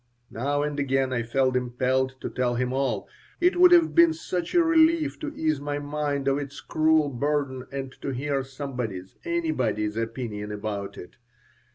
Now 0.31 0.63
and 0.63 0.79
again 0.79 1.13
I 1.13 1.21
felt 1.21 1.55
impelled 1.55 2.15
to 2.21 2.29
tell 2.31 2.55
him 2.55 2.73
all. 2.73 3.07
It 3.39 3.57
would 3.59 3.71
have 3.71 3.93
been 3.93 4.13
such 4.15 4.55
a 4.55 4.63
relief 4.63 5.19
to 5.19 5.31
ease 5.35 5.61
my 5.61 5.77
mind 5.77 6.27
of 6.27 6.39
its 6.39 6.59
cruel 6.59 7.07
burden 7.09 7.67
and 7.71 7.93
to 8.01 8.09
hear 8.09 8.43
somebody's, 8.43 9.15
anybody's 9.25 9.97
opinion 9.97 10.51
about 10.51 10.97
it. 10.97 11.17